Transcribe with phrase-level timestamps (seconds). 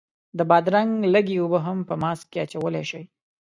[0.37, 3.03] د بادرنګ لږې اوبه هم په ماسک کې اچولی شئ.